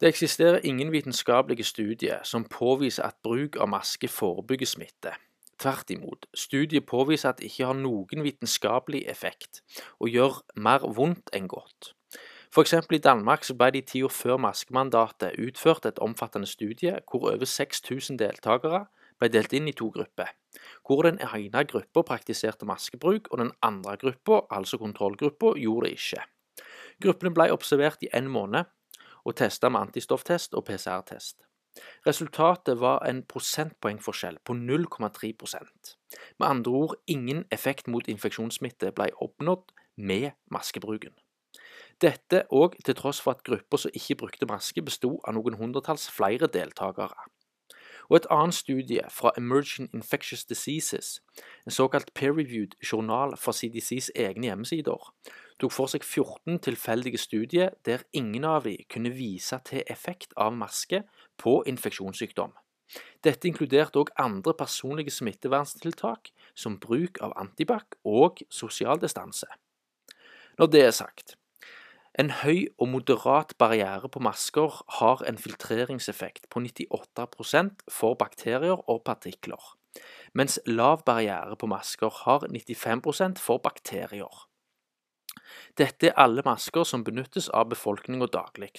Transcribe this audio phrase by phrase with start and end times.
[0.00, 5.12] Det eksisterer ingen vitenskapelige studier som påviser at bruk av maske forebygger smitte.
[5.60, 9.60] Tvert imot, studiet påviser at det ikke har noen vitenskapelig effekt,
[10.00, 11.92] og gjør mer vondt enn godt.
[12.48, 12.72] F.eks.
[12.90, 17.44] i Danmark så ble det i tida før maskemandatet utført et omfattende studie hvor over
[17.44, 18.86] 6000 deltakere
[19.20, 20.32] ble delt inn i to grupper,
[20.88, 26.24] hvor den ene gruppa praktiserte maskebruk, og den andre gruppa, altså kontrollgruppa, gjorde det ikke.
[27.04, 28.64] Gruppene ble observert i en måned
[29.24, 31.44] og testa med antistofftest og PCR-test.
[32.06, 35.96] Resultatet var en prosentpoengforskjell på 0,3%
[36.38, 41.14] Med andre ord ingen effekt mot infeksjonssmitte ble oppnådd med maskebruken.
[42.00, 46.08] Dette òg til tross for at grupper som ikke brukte maske, besto av noen hundretalls
[46.10, 47.28] flere deltakere.
[48.10, 51.20] Og et annet studie fra Emerging Infectious Diseases,
[51.66, 55.12] en såkalt peer-reviewed journal fra CDCs egne hjemmesider,
[55.62, 60.56] tok for seg 14 tilfeldige studier der ingen av dem kunne vise til effekt av
[60.56, 61.04] maske
[61.38, 62.52] på infeksjonssykdom.
[63.22, 69.46] Dette inkluderte òg andre personlige smitteverntiltak, som bruk av antibac og sosial distanse.
[70.58, 71.36] Når det er sagt,
[72.18, 79.04] en høy og moderat barriere på masker har en filtreringseffekt på 98% for bakterier og
[79.06, 79.62] partikler,
[80.34, 84.46] mens lav barriere på masker har 95% for bakterier.
[85.78, 88.72] Dette er alle masker som benyttes av befolkninga daglig.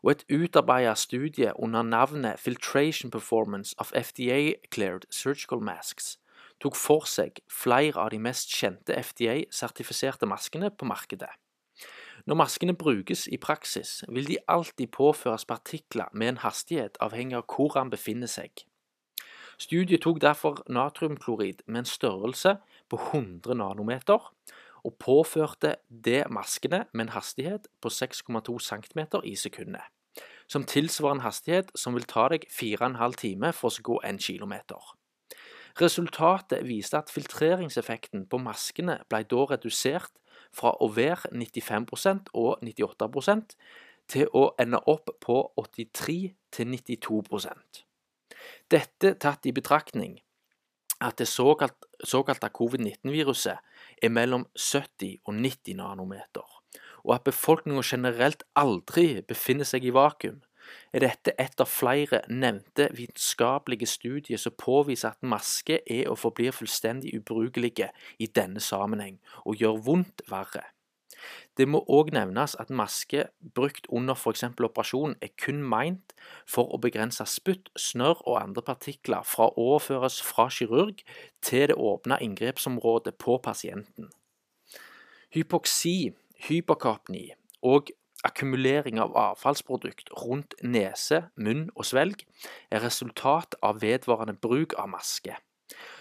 [0.00, 6.16] Og et utarbeidet studie under navnet Filtration Performance of FDA-cleared surgical masks
[6.60, 11.30] tok for seg flere av de mest kjente FDA-sertifiserte maskene på markedet.
[12.26, 17.46] Når maskene brukes i praksis, vil de alltid påføres partikler med en hastighet avhengig av
[17.48, 18.64] hvor han befinner seg.
[19.60, 22.56] Studiet tok derfor natriumklorid med en størrelse
[22.88, 24.30] på 100 nanometer,
[24.84, 29.84] og påførte det maskene med en hastighet på 6,2 cm i sekundet,
[30.48, 34.56] som tilsvarer en hastighet som vil ta deg 4,5 timer for å gå 1 km.
[35.80, 40.16] Resultatet viste at filtreringseffekten på maskene ble da redusert
[40.54, 43.54] fra å være 95% og 98%
[44.10, 47.84] til å ende opp på 83 92%
[48.70, 50.18] Dette tatt i betraktning
[51.00, 53.58] at det såkalt, såkalte covid-19-viruset
[54.02, 56.44] er mellom 70 og 90 nanometer,
[57.04, 60.42] og at befolkninga generelt aldri befinner seg i vakuum,
[60.92, 66.54] er dette et av flere nevnte vitenskapelige studier som påviser at maske er og forblir
[66.56, 70.66] fullstendig ubrukelige i denne sammenheng, og gjør vondt verre.
[71.58, 73.26] Det må òg nevnes at maske
[73.56, 74.46] brukt under f.eks.
[74.56, 76.14] operasjon er kun meint
[76.48, 81.02] for å begrense spytt, snørr og andre partikler fra å overføres fra kirurg
[81.44, 84.08] til det åpne inngrepsområdet på pasienten.
[85.34, 86.14] Hypoksi,
[86.48, 87.28] hyperkapni
[87.62, 87.92] og
[88.26, 92.24] akkumulering av avfallsprodukt rundt nese, munn og svelg
[92.70, 95.36] er resultat av vedvarende bruk av maske,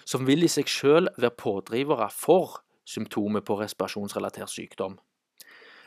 [0.05, 2.59] som vil i seg selv være pådrivere for
[2.89, 4.97] symptomer på respirasjonsrelatert sykdom.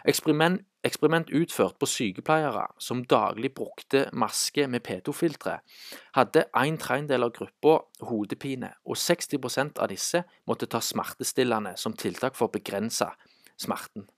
[0.08, 5.60] Eksperiment, eksperiment utført på sykepleiere som daglig brukte maske med P2-filtre,
[6.16, 7.76] hadde en tredjedel av gruppa
[8.08, 13.12] hodepine, og 60% av disse måtte ta smertestillende som tiltak for å begrense
[13.62, 14.08] smerten.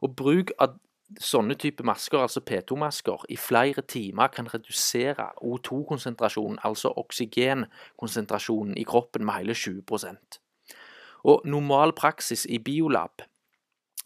[0.00, 0.78] Og bruk av
[1.20, 9.24] sånne type masker, altså P2-masker, i flere timer kan redusere O2-konsentrasjonen, altså oksygenkonsentrasjonen i kroppen,
[9.24, 10.16] med hele 20
[11.24, 13.22] Og normal praksis i biolab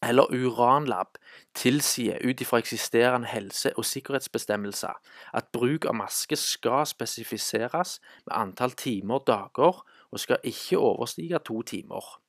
[0.03, 1.16] eller uranlab
[1.55, 4.93] tilsier ut ifra eksisterende helse- og sikkerhetsbestemmelser
[5.34, 11.62] at bruk av maske skal spesifiseres med antall timer dager, og skal ikke overstige to
[11.62, 12.21] timer.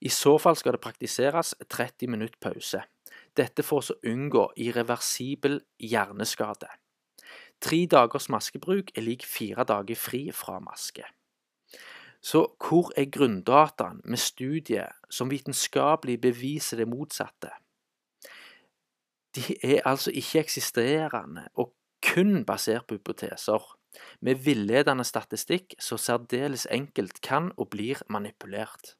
[0.00, 2.82] I så fall skal det praktiseres 30 minutt pause.
[3.36, 6.70] Dette for å unngå irreversibel hjerneskade.
[7.60, 11.04] Tre dagers maskebruk er lik fire dager fri fra maske.
[12.20, 17.52] Så hvor er grunndataen med studiet som vitenskapelig beviser det motsatte?
[19.36, 23.62] De er altså ikke eksisterende og kun basert på hypoteser,
[24.20, 28.96] med villedende statistikk som særdeles enkelt kan og blir manipulert.